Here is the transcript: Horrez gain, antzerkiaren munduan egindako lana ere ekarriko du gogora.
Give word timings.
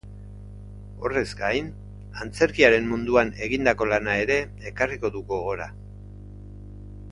Horrez 1.09 1.25
gain, 1.41 1.67
antzerkiaren 2.25 2.89
munduan 2.93 3.31
egindako 3.49 3.89
lana 3.93 4.17
ere 4.25 4.41
ekarriko 4.73 5.15
du 5.19 5.25
gogora. 5.31 5.71